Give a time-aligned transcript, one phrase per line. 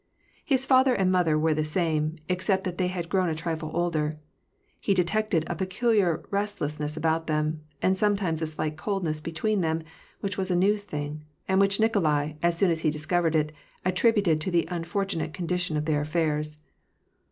[0.43, 3.69] His father and mother were the same, ex cept that they had grown a trifle
[3.71, 4.17] older.
[4.79, 9.83] He detected a pecul iar restlessness about them, and sometimes a slight coldness between them,
[10.19, 13.51] which was a new thing; and which Nikolai, as soon as he discovered it,
[13.85, 16.63] attributed to the unfortunate condi tion of their affairs.